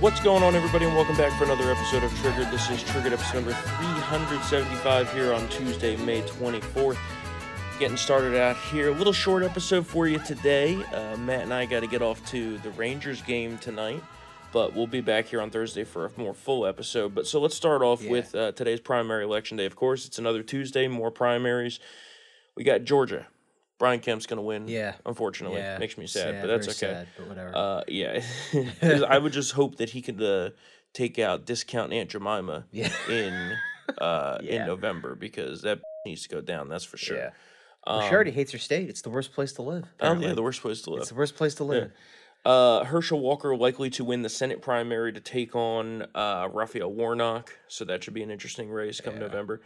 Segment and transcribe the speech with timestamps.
[0.00, 2.50] What's going on, everybody, and welcome back for another episode of Triggered.
[2.50, 6.98] This is Triggered episode number 375 here on Tuesday, May 24th.
[7.78, 8.88] Getting started out here.
[8.90, 10.74] A little short episode for you today.
[10.92, 14.02] Uh, Matt and I got to get off to the Rangers game tonight,
[14.52, 17.14] but we'll be back here on Thursday for a more full episode.
[17.14, 18.10] But so let's start off Yeah.
[18.10, 19.64] with uh, today's primary election day.
[19.66, 21.80] Of course, it's another Tuesday, more primaries.
[22.54, 23.26] We got Georgia.
[23.78, 24.68] Brian Kemp's going to win.
[24.68, 24.94] Yeah.
[25.04, 25.58] Unfortunately.
[25.58, 26.74] Yeah, Makes me sad, but that's okay.
[26.94, 27.52] sad, but whatever.
[27.56, 28.22] Uh, yeah,
[29.08, 30.50] I would just hope that he could uh,
[30.94, 32.90] take out discount Aunt Jemima Yeah.
[33.10, 33.52] in
[33.98, 36.68] uh, in November because that needs to go down.
[36.68, 37.18] That's for sure.
[37.18, 37.30] Yeah.
[37.86, 38.88] Um, Well, she already hates her state.
[38.88, 39.84] It's the worst place to live.
[40.00, 41.00] oh yeah, the worst place to live.
[41.02, 41.92] it's the worst place to live.
[42.44, 47.52] Uh, Herschel Walker likely to win the Senate primary to take on uh, Raphael Warnock,
[47.66, 49.20] so that should be an interesting race come Yeah.
[49.20, 49.60] November.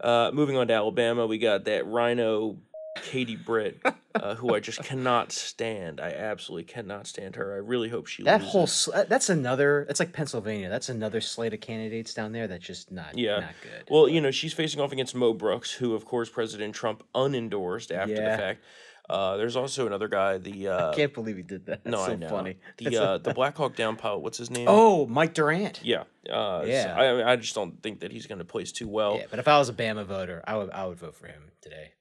[0.00, 2.56] Uh, moving on to Alabama, we got that RINO
[2.96, 3.78] Katie Britt,
[4.14, 6.00] uh, who I just cannot stand.
[6.00, 7.54] I absolutely cannot stand her.
[7.54, 8.52] I really hope she That loses.
[8.52, 9.86] whole sl- uh, that's another.
[9.88, 10.68] It's like Pennsylvania.
[10.68, 13.40] That's another slate of candidates down there that's just not Yeah.
[13.40, 13.84] not good.
[13.90, 17.90] Well, you know, she's facing off against Mo Brooks, who, of course, President Trump unendorsed
[17.90, 18.62] after the fact.
[19.10, 21.82] Uh, there's also another guy, the uh, I can't believe he did that.
[21.84, 22.56] That's no, so I know funny.
[22.78, 24.20] the That's uh, the Black Hawk Down pilot.
[24.20, 24.66] What's his name?
[24.70, 25.80] oh, Mike Durant.
[25.82, 26.94] yeah, uh, so Yeah.
[26.96, 29.16] I, I just don't think that he's going to place too well.
[29.16, 31.50] Yeah, but if I was a Bama voter, I would I would vote for him
[31.60, 31.92] today.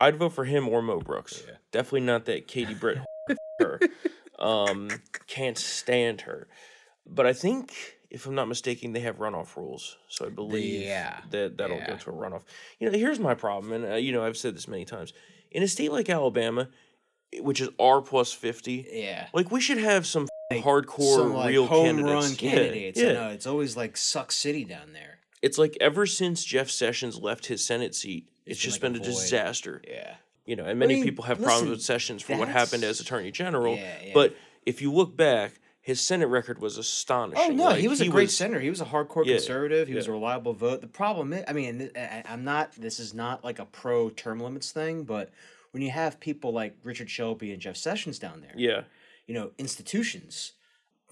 [0.00, 1.42] I'd vote for him or Mo Brooks.
[1.46, 1.54] Yeah.
[1.72, 2.98] Definitely not that Katie Britt.
[3.60, 3.80] her.
[4.38, 4.88] Um,
[5.26, 6.48] can't stand her.
[7.06, 7.72] But I think,
[8.10, 9.96] if I'm not mistaken, they have runoff rules.
[10.08, 11.88] So I believe Yeah, that that'll yeah.
[11.88, 12.42] go to a runoff.
[12.78, 15.12] You know, here's my problem, and uh, you know I've said this many times.
[15.50, 16.68] In a state like Alabama,
[17.40, 19.26] which is R plus fifty, Yeah.
[19.34, 22.12] like we should have some Like, hardcore Some like real home candidates.
[22.12, 23.00] run Yeah, candidates.
[23.00, 25.18] Yeah, know it's always like Suck City down there.
[25.42, 29.04] It's like ever since Jeff Sessions left his Senate seat, it's, just like been a
[29.04, 29.04] void.
[29.04, 29.82] disaster.
[29.86, 30.14] Yeah.
[30.46, 33.30] You know, and many mean, people have problems with Sessions for what happened as Attorney
[33.30, 33.76] General.
[33.76, 34.10] Yeah, yeah.
[34.14, 34.34] But
[34.66, 37.52] if you look back, his Senate record was oh, astonishing.
[37.52, 38.60] Oh no, Like, he was a great senator.
[38.60, 39.88] He was a hardcore Yeah, conservative.
[39.88, 40.80] He was a reliable vote.
[40.80, 42.72] The problem is, I mean, I, I'm not.
[42.72, 45.30] This is not like a pro term limits thing, but
[45.70, 48.82] when you have people like Richard Shelby and Jeff Sessions down there, Yeah,
[49.26, 50.52] you know, institutions.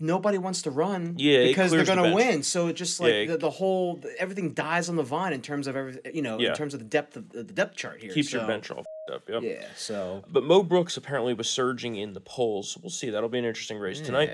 [0.01, 2.15] Nobody wants to run Yeah, because they're going to bench.
[2.15, 2.43] win.
[2.43, 5.43] So it just like Yeah, it- the, the whole everything dies on the vine in
[5.43, 6.51] terms of every you know Yeah.
[6.51, 8.13] in terms of the depth of the depth chart here.
[8.13, 9.29] keeps your So, bench all f***ed up.
[9.29, 9.43] Yep.
[9.43, 9.67] Yeah.
[9.77, 12.71] So But Mo Brooks apparently was surging in the polls.
[12.73, 13.11] So we'll see.
[13.11, 14.31] That'll be an interesting race tonight.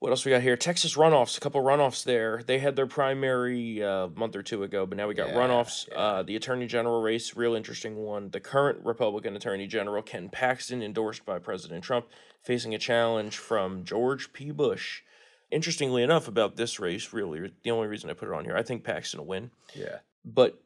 [0.00, 0.04] Yeah.
[0.04, 0.56] What else we got here?
[0.56, 1.36] Texas runoffs.
[1.36, 2.42] A couple runoffs there.
[2.46, 5.88] They had their primary uh, month or two ago, but now we got Yeah, runoffs.
[5.94, 8.30] Uh, the attorney general race, real interesting one.
[8.30, 12.06] The current Republican attorney general Ken Paxton, endorsed by President Trump,
[12.42, 14.50] facing a challenge from George P.
[14.50, 15.02] Bush.
[15.50, 18.62] Interestingly enough, about this race, really, the only reason I put it on here, I
[18.62, 19.50] think Paxton will win.
[19.74, 19.98] Yeah.
[20.24, 20.60] But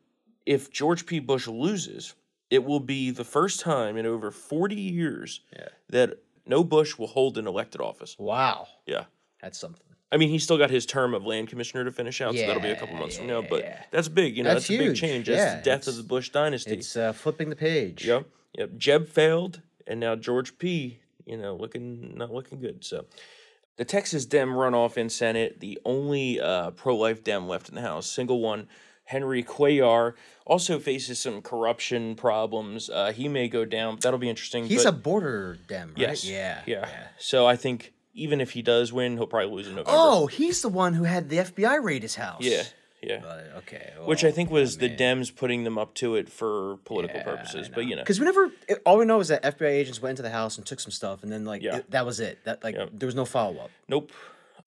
[0.47, 1.19] if George P.
[1.21, 2.15] Bush loses,
[2.49, 5.69] it will be the first time in over 40 years Yeah.
[5.91, 8.17] that no Bush will hold an elected office.
[8.19, 8.67] Wow.
[8.87, 9.05] Yeah.
[9.43, 9.83] That's something.
[10.12, 12.61] I mean, he's still got his term of land commissioner to finish out, so that'll
[12.61, 13.43] be a couple Yeah, months from now.
[13.43, 13.83] But yeah.
[13.93, 15.27] that's big, you know, That's that's, a big change.
[15.27, 16.73] That's Yeah, the death of the Bush dynasty.
[16.73, 18.05] It's uh, flipping the page.
[18.06, 18.71] Yep, yep.
[18.77, 20.99] Jeb failed, and now George P.
[21.27, 22.84] You know, looking not looking good.
[22.84, 23.05] So,
[23.77, 28.11] the Texas Dem runoff in Senate, the only uh, pro-life Dem left in the House,
[28.11, 28.67] single one.
[29.05, 30.15] Henry Cuellar
[30.47, 32.89] also faces some corruption problems.
[32.91, 33.99] Uh, he may go down.
[34.00, 34.65] That'll be interesting.
[34.67, 35.99] He's but a border dem, right?
[35.99, 36.62] yes, Yeah.
[36.67, 36.89] yeah.
[37.19, 39.91] So I think even if he does win, he'll probably lose in November.
[39.94, 42.41] Oh, he's the one who had the FBI raid his house.
[42.43, 42.62] yeah,
[43.03, 43.21] yeah.
[43.22, 43.93] But, okay.
[44.04, 47.69] Which I think was the Dems putting them up to it for political yeah, purposes.
[47.72, 48.50] But you know, because we never.
[48.69, 50.91] it- all we know is that FBI agents went into the house and took some
[50.93, 51.76] stuff, and then like Yeah.
[51.78, 52.38] it- that was it.
[52.44, 52.91] That like Yep.
[52.94, 53.70] there was no follow up.
[53.88, 54.10] nope.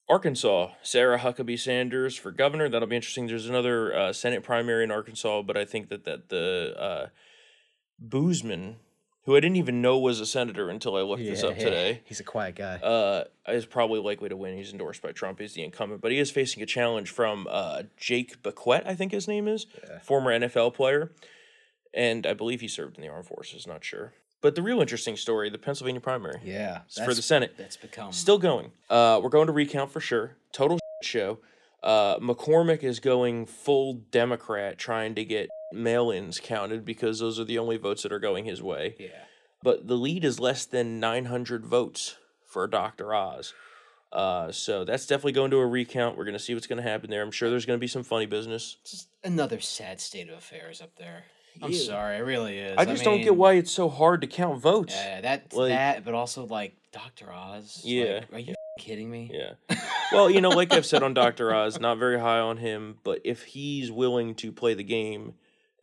[0.09, 2.67] Arkansas, Sarah Huckabee Sanders for governor.
[2.67, 3.25] That'll be interesting.
[3.27, 7.07] There's another uh, Senate primary in Arkansas, but I think that that the uh,
[8.05, 8.75] Boozman,
[9.25, 12.19] who I didn't even know was a senator until I looked this up today, He's
[12.19, 12.75] a quiet guy.
[12.77, 14.55] uh, is probably likely to win.
[14.57, 15.39] He's endorsed by Trump.
[15.39, 19.11] He's the incumbent, but he is facing a challenge from uh, Jake Bequette, I think
[19.11, 19.65] his name is,
[20.01, 21.11] former NFL player,
[21.93, 23.65] and I believe he served in the armed forces.
[23.67, 24.13] Not sure.
[24.41, 28.37] But the real interesting story, the Pennsylvania primary, yeah, for the Senate, That's become still
[28.37, 28.71] going.
[28.89, 30.35] Uh, we're going to recount for sure.
[30.51, 31.39] Total show.
[31.81, 37.57] Uh, McCormick is going full Democrat, trying to get mail-ins counted because those are the
[37.59, 39.07] only votes that are going his way yeah.
[39.61, 43.13] but the lead is less than 900 votes for Dr.
[43.13, 43.53] Oz.
[44.11, 46.15] Uh, so that's definitely going to a recount.
[46.15, 47.23] We're going to see what's going to happen there.
[47.23, 48.77] I'm sure there's going to be some funny business.
[48.85, 51.23] Just another sad state of affairs up there.
[51.61, 51.79] I'm Yeah.
[51.79, 52.77] sorry, it really is.
[52.77, 54.95] I just don't get why it's so hard to count votes.
[54.95, 57.81] Uh, that Like- that, but also like Doctor Oz.
[57.83, 58.21] Yeah.
[58.31, 59.31] like, are you kidding me?
[59.33, 59.77] Yeah.
[60.11, 61.51] Well, you know, like I've said on Dr.
[61.53, 65.33] Oz, not very high on him, but if he's willing to play the game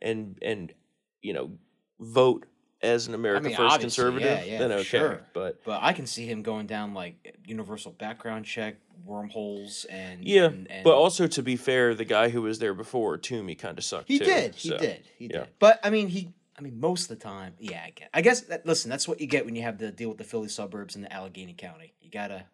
[0.01, 0.73] and and
[1.21, 1.51] you know,
[1.99, 2.45] vote
[2.81, 4.83] as an America mean, First conservative, yeah, yeah, then okay.
[4.83, 5.21] sure.
[5.33, 10.45] But But I can see him going down like universal background check, wormholes and Yeah,
[10.45, 13.77] and, and but also to be fair, the guy who was there before Toomey kind
[13.77, 14.07] of sucked.
[14.07, 15.39] he too, did, he so, did, he yeah.
[15.41, 15.47] did.
[15.59, 16.33] But I mean, he.
[16.57, 17.81] I mean, most of the time, yeah.
[17.83, 18.09] I guess.
[18.13, 20.23] I guess that, listen, that's what you get when you have to deal with the
[20.23, 21.93] Philly suburbs and the Allegheny County.
[22.01, 22.45] You gotta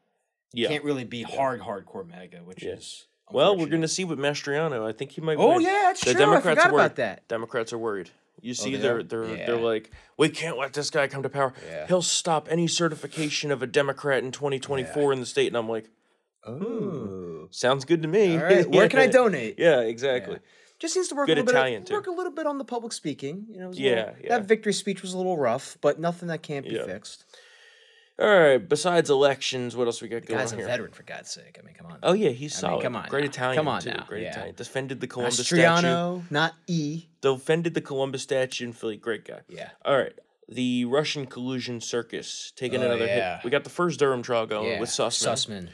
[0.53, 0.69] Yeah.
[0.69, 4.87] can't really be hard, hardcore MAGA, which is Well, we're going to see with Mastriano.
[4.87, 5.37] I think he might.
[5.37, 5.61] Oh win.
[5.61, 6.21] yeah, that's the true.
[6.21, 6.85] I Democrats forgot are worried.
[6.85, 7.27] about that.
[7.27, 8.09] Democrats are worried.
[8.41, 9.45] You oh, see, they they're they're Yeah.
[9.47, 11.53] they're like, we can't let this guy come to power.
[11.67, 11.87] Yeah.
[11.87, 15.47] He'll stop any certification of a Democrat in 2024 in the state.
[15.47, 15.89] And I'm like,
[16.45, 16.53] Oh.
[16.57, 18.37] Hmm, sounds good to me.
[18.37, 18.69] Right.
[18.69, 19.55] Where can I donate?
[19.57, 20.37] Yeah, exactly.
[20.79, 21.87] Just needs to work Good a little Italian, bit.
[21.87, 21.93] too.
[21.95, 23.47] Work a little bit on the public speaking.
[23.49, 24.29] You know, it was a Yeah, little- yeah.
[24.37, 26.85] That victory speech was a little rough, but nothing that can't be Yeah.
[26.85, 27.25] fixed.
[28.19, 28.57] All right.
[28.57, 30.65] Besides elections, what else we got The going guy's a here?
[30.65, 31.57] veteran, for God's sake.
[31.61, 31.99] I mean, come on.
[32.01, 32.83] Oh yeah, he's I mean, solid.
[32.83, 33.29] come on Great now.
[33.29, 33.55] Italian.
[33.57, 33.89] Come on too.
[33.91, 34.31] now, Great yeah.
[34.31, 34.55] Italian.
[34.55, 35.61] Defended the Columbus statue.
[35.61, 37.05] Mastriano, not E.
[37.21, 38.97] Defended the Columbus statue in Philly.
[38.97, 39.41] Great guy.
[39.47, 39.69] Yeah.
[39.85, 40.13] All right.
[40.49, 43.35] The Russian collusion circus taking Oh, another yeah.
[43.37, 43.43] hit.
[43.45, 44.79] We got the first Durham trial going yeah.
[44.79, 45.33] with Sussman.
[45.33, 45.69] Sussman.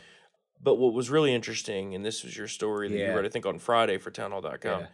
[0.62, 3.10] But what was really interesting, and this was your story that Yeah.
[3.12, 4.82] you read, I think, on Friday for townhall.com.
[4.82, 4.88] Yeah.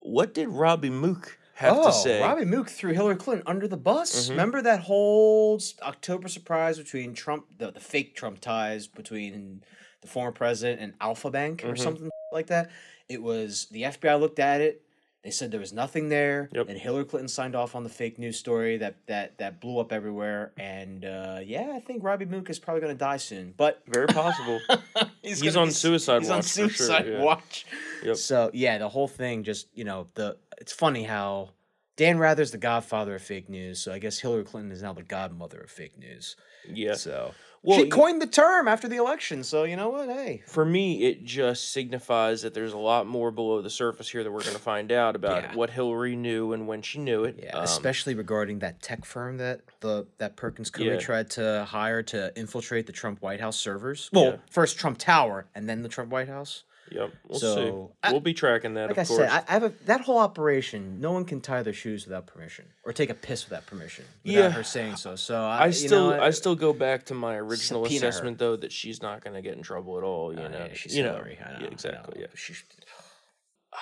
[0.00, 2.20] What did Robbie Mook have oh, to say?
[2.20, 4.26] Robbie Mook threw Hillary Clinton under the bus.
[4.26, 4.30] Mhm.
[4.30, 9.62] Remember that whole October surprise between Trump, the, the fake Trump ties between
[10.00, 11.78] the former president and Alfa Bank or Mhm.
[11.78, 12.70] something like that?
[13.08, 14.80] It was the FBI looked at it.
[15.24, 16.50] They said there was nothing there.
[16.52, 16.68] Yep.
[16.68, 19.90] And Hillary Clinton signed off on the fake news story that that that blew up
[19.90, 20.52] everywhere.
[20.58, 23.54] And uh, yeah, I think Robbie Mook is probably going to die soon.
[23.56, 24.60] But Very possible.
[25.22, 27.22] he's, He's on be suicide he's watch on sure, suicide yeah.
[27.22, 27.64] watch.
[28.02, 28.16] Yep.
[28.16, 31.50] So yeah, the whole thing just you know the it's funny how
[31.96, 33.78] Dan Rather's the godfather of fake news.
[33.80, 36.36] So I guess Hillary Clinton is now the godmother of fake news.
[36.66, 36.94] yeah.
[36.94, 39.44] So Well, she coined the term after the election.
[39.44, 40.08] So you know what?
[40.08, 44.24] Hey, For me, it just signifies that there's a lot more below the surface here
[44.24, 45.54] that we're going to find out about Yeah.
[45.54, 47.38] what Hillary knew and when she knew it.
[47.42, 50.96] yeah, Um, especially regarding that tech firm that the that Perkins Coie Yeah.
[50.96, 54.08] tried to hire to infiltrate the Trump White House servers.
[54.14, 54.36] Well, Yeah.
[54.50, 56.64] first Trump Tower and then the Trump White House.
[56.90, 57.12] Yep.
[57.28, 57.96] We'll So, see.
[58.02, 59.18] I- we'll be tracking that, Like of I course.
[59.20, 61.00] said, I, I have a, that whole operation.
[61.00, 64.38] No one can tie their shoes without permission, or take a piss without permission, without
[64.38, 64.50] Yeah.
[64.50, 65.16] her saying so.
[65.16, 68.08] So I, I you still, know, I still go back to my original Subpoena her.
[68.08, 70.32] assessment, though, that she's not going to get in trouble at all.
[70.32, 72.20] You Oh, know, yeah, she's you know, I know, yeah, exactly.
[72.20, 72.26] know.
[72.26, 72.32] Yeah.
[72.34, 72.54] She,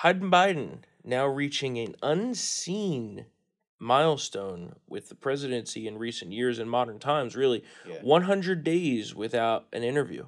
[0.01, 3.25] Hayden Biden now reaching an unseen
[3.79, 7.35] milestone with the presidency in recent years in modern times.
[7.35, 7.97] Really, Yeah.
[8.01, 10.25] 100 days without an interview.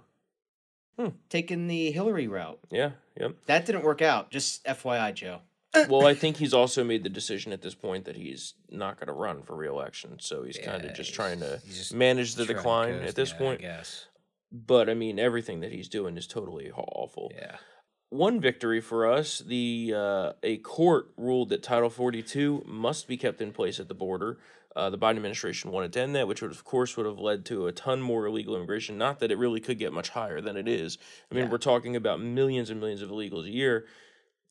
[0.97, 1.09] Hmm.
[1.30, 2.59] taking the Hillary route.
[2.71, 2.92] Yeah.
[3.19, 3.36] Yep.
[3.47, 4.31] That didn't work out.
[4.31, 5.39] Just FYI, Joe.
[5.89, 9.07] well, I think he's also made the decision at this point that he's not going
[9.07, 10.18] to run for reelection.
[10.19, 13.38] So he's kind of just trying to just manage the decline coast, at this yeah,
[13.38, 13.59] point.
[13.59, 14.07] I guess.
[14.51, 17.31] But I mean, everything that he's doing is totally awful.
[17.36, 17.57] Yeah.
[18.10, 23.42] One victory for us: the uh, a court ruled that Title 42 must be kept
[23.42, 24.38] in place at the border.
[24.75, 27.46] Uh, the Biden administration wanted to end that, which would, of course, would have led
[27.46, 28.98] to a ton more illegal immigration.
[28.98, 30.98] Not that it really could get much higher than it is.
[31.31, 31.52] I mean, Yeah.
[31.52, 33.86] we're talking about millions and millions of illegals a year.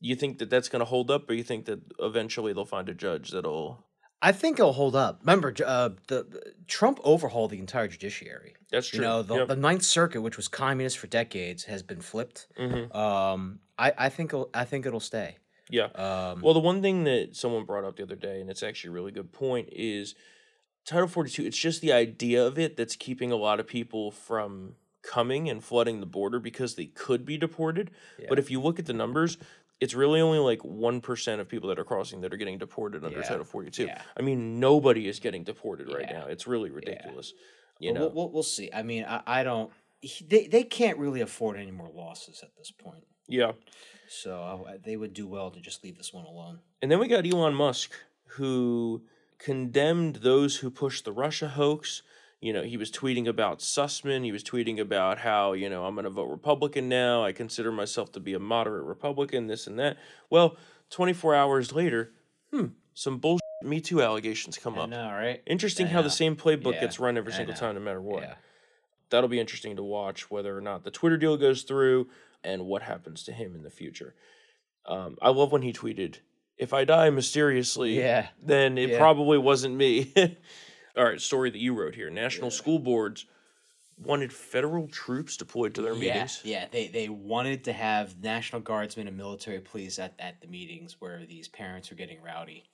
[0.00, 2.88] You think that that's going to hold up, or you think that eventually they'll find
[2.88, 3.84] a judge that'll?
[4.22, 5.20] I think it'll hold up.
[5.20, 8.54] Remember, uh, the Trump overhauled the entire judiciary.
[8.70, 9.00] That's true.
[9.00, 9.48] You know, the, Yep.
[9.48, 12.46] the Ninth Circuit, which was communist for decades, has been flipped.
[12.58, 12.94] Mhm.
[12.94, 15.38] Um, I, I think it'll, I think it'll stay.
[15.68, 15.86] Yeah.
[15.94, 18.88] Um, Well, the one thing that someone brought up the other day, and it's actually
[18.90, 20.14] a really good point, is
[20.86, 21.44] Title 42.
[21.44, 25.62] It's just the idea of it that's keeping a lot of people from coming and
[25.62, 27.90] flooding the border because they could be deported.
[28.28, 29.36] But if you look at the numbers,
[29.80, 33.18] it's really only like 1% of people that are crossing that are getting deported under
[33.18, 33.24] Yeah.
[33.24, 33.86] Title 42.
[33.86, 34.00] Yeah.
[34.16, 36.26] I mean, nobody is getting deported right now.
[36.26, 37.32] It's really ridiculous.
[37.80, 38.70] You Well, know, we'll, we'll, we'll see.
[38.72, 39.70] I mean, I, I don't.
[40.26, 43.04] They, they can't really afford any more losses at this point.
[43.26, 43.52] yeah.
[44.06, 46.58] So I, they would do well to just leave this one alone.
[46.82, 47.90] And then we got Elon Musk,
[48.36, 49.02] who
[49.38, 52.02] condemned those who pushed the Russia hoax.
[52.44, 54.22] You know, he was tweeting about Sussman.
[54.22, 57.24] He was tweeting about how, you know, I'm going to vote Republican now.
[57.24, 59.96] I consider myself to be a moderate Republican, this and that.
[60.28, 60.58] Well,
[60.90, 62.12] 24 hours later,
[62.52, 64.90] hmm, some bullshit Me Too allegations come I up.
[64.90, 65.42] know, right?
[65.46, 67.60] Interesting I how the same playbook Yeah, gets run every I single know.
[67.60, 68.24] time, no matter what.
[68.24, 68.34] Yeah.
[69.08, 72.08] That'll be interesting to watch whether or not the Twitter deal goes through
[72.42, 74.14] and what happens to him in the future.
[74.84, 76.16] Um, I love when he tweeted,
[76.58, 78.28] "If I die mysteriously, Yeah.
[78.42, 78.98] then it Yeah.
[78.98, 80.12] probably wasn't me."
[80.96, 83.26] All right, story that you wrote here: National school boards
[83.98, 86.40] wanted federal troops deployed to their Yeah, meetings.
[86.44, 86.66] yeah.
[86.70, 91.24] They they wanted to have National Guardsmen and military police at, at the meetings where
[91.26, 92.64] these parents were getting rowdy.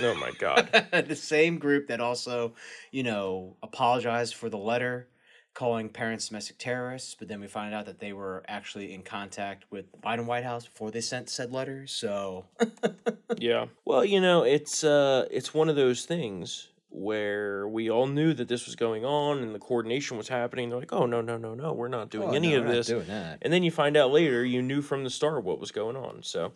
[0.00, 0.68] Oh my god!
[1.08, 2.54] the same group that also,
[2.90, 5.08] you know, apologized for the letter
[5.54, 9.64] calling parents domestic terrorists, but then we find out that they were actually in contact
[9.70, 11.86] with the Biden White House before they sent said letter.
[11.86, 12.46] So
[13.38, 13.66] yeah.
[13.84, 18.46] Well, you know, it's uh, it's one of those things where we all knew that
[18.46, 20.70] this was going on and the coordination was happening.
[20.70, 22.68] They're like, "Oh no, no, no, no, we're not doing Oh, any no, of we're
[22.68, 23.38] not this." doing that.
[23.42, 26.22] And then you find out later, you knew from the start what was going on.
[26.22, 26.52] So,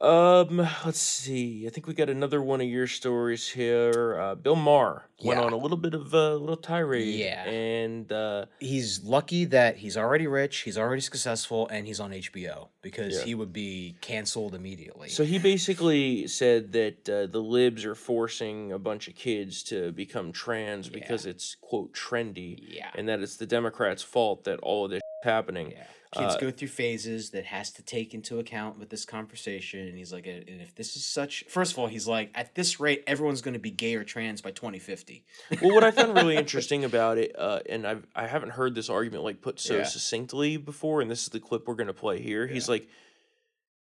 [0.00, 1.66] um, let's see.
[1.66, 4.18] I think we got another one of your stories here.
[4.20, 5.46] Uh, Bill Maher went Yeah.
[5.46, 7.14] on a little bit of a little tirade.
[7.14, 7.44] Yeah.
[7.44, 12.68] and uh, He's lucky that he's already rich, he's already successful, and he's on HBO
[12.82, 13.24] because Yeah.
[13.24, 15.08] he would be canceled immediately.
[15.08, 19.92] So he basically said that uh, the libs are forcing a bunch of kids to
[19.92, 22.90] become trans because it's quote trendy, yeah.
[22.94, 25.72] and that it's the Democrats' fault that all of this is happening.
[25.72, 25.84] Yeah.
[26.16, 29.80] Kids Uh, go through phases that has to take into account with this conversation.
[29.88, 32.78] And he's like, and if this is such, first of all, he's like, at this
[32.78, 35.24] rate, everyone's going to be gay or trans by 2050.
[35.60, 38.88] well, what I found really interesting about it, uh, and I've I haven't heard this
[38.88, 39.82] argument like put so Yeah.
[39.82, 42.46] succinctly before, and this is the clip we're gonna play here.
[42.46, 42.86] He's like,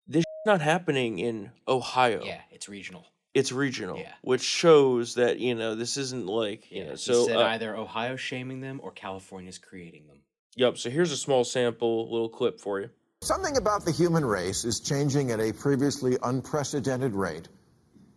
[0.08, 2.24] "This is not happening in Ohio.
[2.24, 3.06] Yeah, it's regional.
[3.34, 4.14] It's regional, Yeah.
[4.22, 6.84] which shows that you know this isn't like you Yeah.
[6.86, 10.22] know." he So said uh, either Ohio shaming them or California's creating them.
[10.56, 10.78] Yep.
[10.78, 12.90] So here's a small sample, little clip for you.
[13.22, 17.48] Something about the human race is changing at a previously unprecedented rate.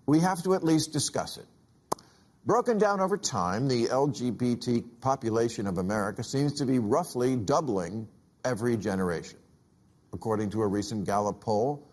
[0.05, 1.45] We have to at least discuss it.
[2.45, 8.07] Broken down over time, the LGBT population of America seems to be roughly doubling
[8.43, 9.37] every generation.
[10.13, 11.87] According to a recent Gallup poll,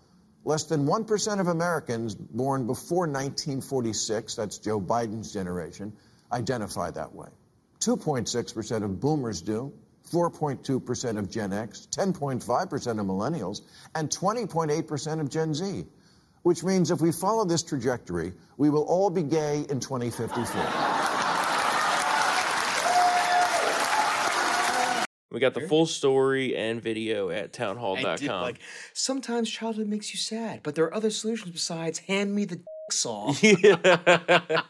[0.44, 5.92] less than 1% of Americans born before 1946, that's Joe Biden's generation,
[6.32, 7.28] identify that way.
[7.80, 9.72] 2.6% of boomers do,
[10.10, 12.40] 4.2% of Gen X, 10.5%
[12.72, 13.62] of millennials,
[13.94, 15.86] and 20.8% of Gen Z.
[16.42, 20.62] Which means if we follow this trajectory, we will all be gay in 2054.
[25.30, 28.16] We got the full story and video at townhall.com.
[28.16, 28.60] did, like,
[28.94, 32.60] sometimes childhood makes you sad, but there are other solutions besides hand me the
[32.92, 33.32] saw.
[33.42, 34.62] yeah.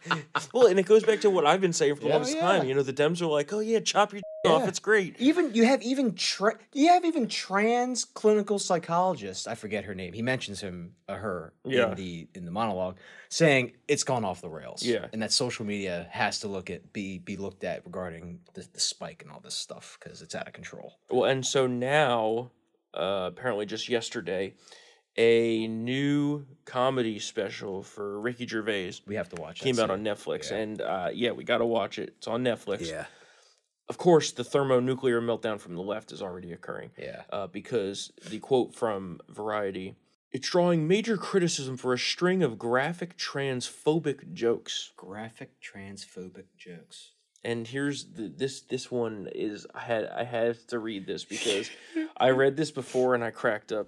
[0.52, 2.40] well, and it goes back to what I've been saying for the Yeah, longest yeah.
[2.42, 2.68] time.
[2.68, 4.66] You know, the Dems are like, "Oh yeah, chop your off.
[4.68, 9.46] It's great." Even you have even tra- you have even trans clinical psychologist.
[9.48, 10.12] I forget her name.
[10.12, 11.90] He mentions him, uh, her Yeah.
[11.90, 12.96] in the in the monologue,
[13.28, 14.82] saying it's gone off the rails.
[14.82, 15.06] Yeah.
[15.12, 18.80] and that social media has to look at be be looked at regarding the, the
[18.80, 20.98] spike and all this stuff because it's out of control.
[21.10, 22.50] Well, and so now,
[22.94, 24.54] uh, apparently, just yesterday,
[25.18, 29.58] a new comedy special for Ricky Gervais We have to watch.
[29.60, 29.90] that came out soon.
[29.90, 30.56] on Netflix, Yeah.
[30.58, 32.14] and uh, yeah, we got to watch it.
[32.18, 32.88] It's on Netflix.
[32.88, 33.06] Yeah,
[33.88, 36.90] Of course, the thermonuclear meltdown from the left is already occurring.
[36.96, 37.22] yeah.
[37.30, 39.96] uh, because the quote from Variety
[40.30, 44.92] it's drawing major criticism for a string of graphic transphobic jokes.
[44.94, 47.12] Graphic transphobic jokes.
[47.42, 51.70] And here's the, this this one is I had I had to read this because
[52.18, 53.86] I read this before and I cracked up.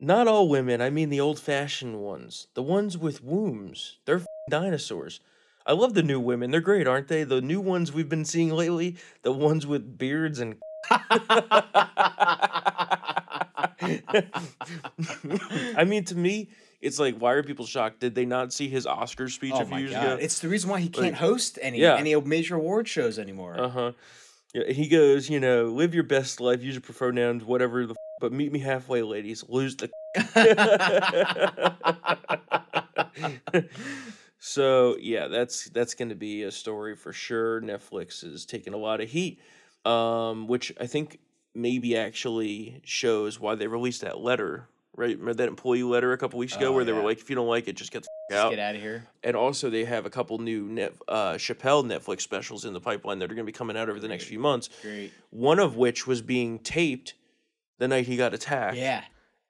[0.00, 3.98] Not all women, I mean the old-fashioned ones, the ones with wombs.
[4.04, 5.20] They're dinosaurs.
[5.66, 6.50] I love the new women.
[6.50, 7.24] They're great, aren't they?
[7.24, 10.56] The new ones we've been seeing lately, the ones with beards and
[15.76, 16.48] I mean, to me,
[16.80, 18.00] it's like, why are people shocked?
[18.00, 20.04] Did they not see his Oscar speech Oh a few years god!
[20.04, 20.16] ago?
[20.20, 21.96] It's the reason why he can't Like, host any yeah.
[21.96, 23.58] any major award shows anymore.
[23.58, 23.92] Uh huh.
[24.54, 27.94] Yeah, he goes, you know, live your best life, use your preferred nouns, whatever the.
[28.20, 29.44] But meet me halfway, ladies.
[29.48, 29.90] Lose the.
[34.38, 37.60] so yeah, that's that's going to be a story for sure.
[37.60, 39.40] Netflix is taking a lot of heat,
[39.84, 41.20] um, which I think
[41.54, 44.68] maybe actually shows why they released that letter.
[44.96, 47.30] Right, remember that employee letter a couple weeks ago Oh, where they were like, "If
[47.30, 49.06] you don't like it, just get the Just out." get out of here.
[49.22, 53.20] And also, they have a couple new net, uh, Chappelle Netflix specials in the pipeline
[53.20, 54.68] that are going to be coming out over the next few months.
[54.82, 55.12] Great.
[55.30, 57.14] One of which was being taped
[57.78, 58.76] the night he got attacked.
[58.76, 59.02] Yeah.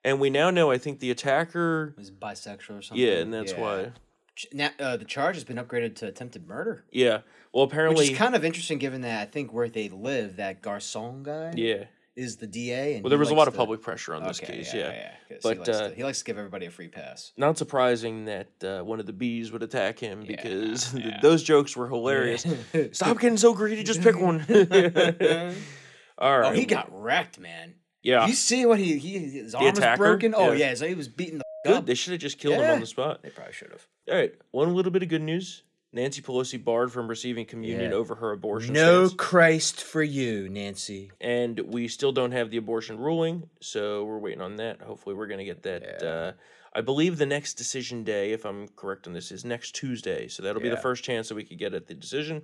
[0.03, 1.93] And we now know, I think the attacker.
[1.97, 2.97] Was bisexual or something.
[3.05, 3.59] Yeah, and that's Yeah.
[3.59, 3.91] why.
[4.35, 7.21] Ch- Now, uh, the charge has been upgraded to attempted murder, Yeah.
[7.53, 8.03] Well, apparently.
[8.03, 11.53] which is kind of interesting given that I think where they live, that Gascón guy,
[11.57, 11.85] yeah.
[12.15, 12.93] is the DA.
[12.95, 14.73] And Well, there was a likes lot of to- public pressure on this Okay, case.
[14.73, 14.91] yeah, Yeah.
[14.91, 15.11] yeah.
[15.35, 17.31] 'cause But, he, likes uh, to, he likes to give everybody a free pass.
[17.35, 21.19] Not surprising that uh, one of the bees would attack him Yeah, because th- yeah.
[21.21, 22.45] those jokes were hilarious.
[22.93, 23.83] Stop getting so greedy.
[23.83, 24.45] Just pick one.
[26.17, 26.49] All right.
[26.49, 27.73] Oh, he got wrecked, man.
[28.01, 28.27] Yeah.
[28.27, 29.97] You see what he, he his arm was attacker?
[29.97, 30.33] broken?
[30.35, 30.69] Oh Yeah.
[30.69, 31.75] yeah, so he was beating the Good.
[31.75, 31.85] up.
[31.85, 33.21] They should have just killed him on the spot.
[33.23, 33.85] They probably should have.
[34.09, 35.63] All right, one little bit of good news.
[35.91, 37.97] Nancy Pelosi barred from receiving communion Yeah.
[37.97, 39.19] over her abortion No stance.
[39.19, 41.11] Christ for you, Nancy.
[41.19, 44.81] And we still don't have the abortion ruling, so we're waiting on that.
[44.81, 45.81] Hopefully, we're going to get that.
[46.01, 46.07] Yeah.
[46.07, 46.31] Uh,
[46.75, 50.27] I believe the next decision day, if I'm correct on this, is next Tuesday.
[50.27, 52.43] So that'll be the first chance that we could get at the decision.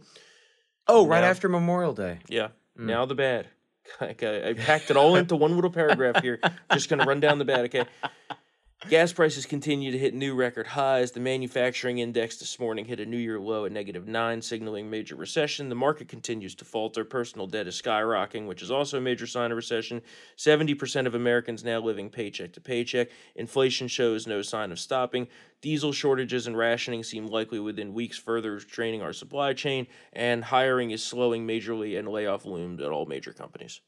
[0.87, 2.19] Oh, right after Memorial Day.
[2.27, 2.47] Yeah.
[2.79, 2.85] Mm.
[2.87, 3.47] Now the bad.
[4.01, 4.15] I,
[4.49, 6.39] I packed it all into one little paragraph here.
[6.71, 7.85] Just going to run down the bad, okay?
[8.87, 11.11] Gas prices continue to hit new record highs.
[11.11, 15.15] The manufacturing index this morning hit a new year low at negative nine, signaling major
[15.15, 15.69] recession.
[15.69, 17.03] The market continues to falter.
[17.03, 20.03] Personal debt is skyrocketing, which is also a major sign of recession.
[20.37, 23.09] 70% of Americans now living paycheck to paycheck.
[23.35, 25.29] Inflation shows no sign of stopping.
[25.61, 29.87] Diesel shortages and rationing seem likely within weeks, further straining our supply chain.
[30.13, 33.81] And hiring is slowing majorly, and layoff looms at all major companies.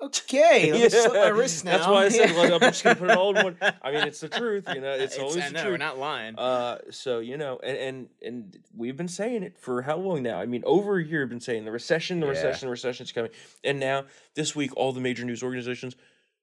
[0.00, 1.72] Okay, let me slit my wrists now.
[1.78, 3.56] That's why I said like, I'm just gonna put an old one.
[3.82, 4.92] I mean, it's the truth, you know.
[4.92, 5.72] It's, always I the know, truth.
[5.72, 6.38] we're not lying.
[6.38, 10.38] Uh, so you know, and, and and we've been saying it for how long now?
[10.38, 11.20] I mean, over a year.
[11.20, 12.32] We've been saying the recession, the Yeah.
[12.32, 13.30] recession, the recession's coming,
[13.64, 15.96] and now this week, all the major news organizations,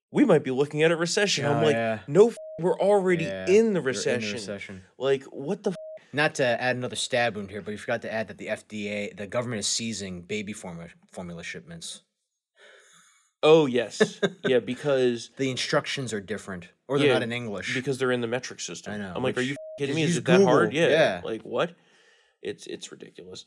[0.09, 1.45] we might be looking at a recession.
[1.45, 1.99] I'm Oh, like, yeah.
[2.07, 4.33] no, f- we're already Yeah, in the we're recession.
[4.33, 4.81] recession.
[4.97, 5.71] Like, what the?
[5.71, 5.75] F-
[6.11, 9.15] Not to add another stab wound here, but you forgot to add that the FDA,
[9.15, 12.01] the government is seizing baby formula formula shipments.
[13.43, 17.73] Oh yes, yeah, because The instructions are different, or they're Yeah, not in English.
[17.75, 18.93] because they're in the metric system.
[18.93, 20.03] I know, I'm like, are you kidding me?
[20.03, 20.73] Is it that hard?
[20.73, 20.87] Yeah.
[20.87, 21.21] yeah.
[21.23, 21.75] Like what?
[22.41, 23.45] It's it's ridiculous.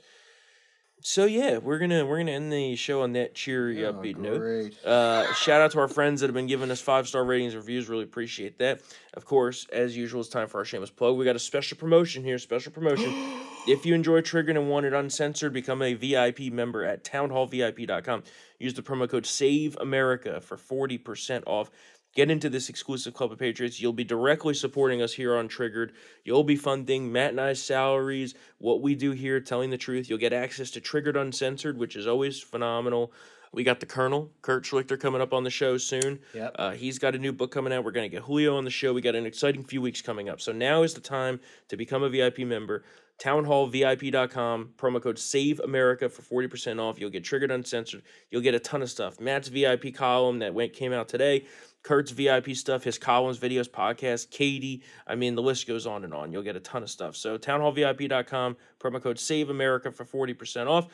[1.02, 4.38] So yeah, we're gonna we're gonna end the show on that cheery Oh, upbeat note.
[4.40, 4.84] Great.
[4.84, 7.62] Uh, shout out to our friends that have been giving us five star ratings and
[7.62, 7.88] reviews.
[7.88, 8.80] Really appreciate that.
[9.14, 11.16] Of course, as usual, it's time for our shameless plug.
[11.16, 12.38] We got a special promotion here.
[12.38, 13.12] Special promotion.
[13.66, 18.22] if you enjoy Triggered and want it uncensored, become a VIP member at townhallvip.com.
[18.58, 21.70] Use the promo code Save America for forty percent off.
[22.14, 23.78] Get into this exclusive club of patriots.
[23.78, 25.92] You'll be directly supporting us here on Triggered.
[26.24, 30.08] You'll be funding Matt and I's salaries, what we do here, telling the truth.
[30.08, 33.12] You'll get access to Triggered Uncensored, which is always phenomenal.
[33.52, 36.20] We got the Colonel, Kurt Schlichter, coming up on the show soon.
[36.34, 36.56] Yep.
[36.58, 37.84] Uh, he's got a new book coming out.
[37.84, 38.92] We're going to get Julio on the show.
[38.92, 40.40] We got an exciting few weeks coming up.
[40.40, 42.84] So now is the time to become a VIP member.
[43.18, 47.00] Townhallvip.com, promo code Save America for 40% off.
[47.00, 48.02] You'll get Triggered Uncensored.
[48.30, 49.20] You'll get a ton of stuff.
[49.20, 51.46] Matt's VIP column that went came out today.
[51.82, 54.82] Kurt's VIP stuff, his columns, videos, podcasts, Katie.
[55.06, 56.32] I mean, the list goes on and on.
[56.32, 57.14] You'll get a ton of stuff.
[57.14, 60.88] So, townhallvip.com, promo code Save America for 40% off.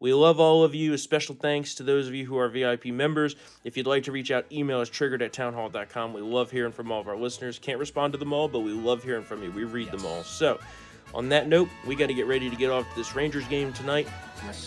[0.00, 0.92] We love all of you.
[0.94, 3.34] A special thanks to those of you who are VIP members.
[3.64, 6.12] If you'd like to reach out, email us triggered at townhall.com.
[6.12, 7.58] We love hearing from all of our listeners.
[7.58, 9.50] Can't respond to them all, but we love hearing from you.
[9.50, 10.22] We read them all.
[10.22, 10.58] So,
[11.14, 13.72] on that note, we got to get ready to get off to this Rangers game
[13.72, 14.08] tonight.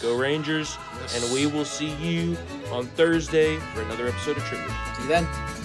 [0.01, 0.77] Go Rangers,
[1.15, 2.37] and we will see you
[2.71, 4.71] on Thursday for another episode of Triggered.
[4.95, 5.60] See you then.